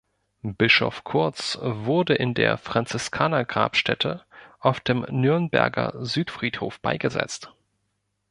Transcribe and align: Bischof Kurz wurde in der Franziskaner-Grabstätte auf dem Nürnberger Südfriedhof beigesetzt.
Bischof 0.57 1.03
Kurz 1.03 1.59
wurde 1.61 2.15
in 2.15 2.33
der 2.33 2.57
Franziskaner-Grabstätte 2.57 4.25
auf 4.57 4.79
dem 4.79 5.05
Nürnberger 5.07 5.93
Südfriedhof 6.03 6.79
beigesetzt. 6.79 7.53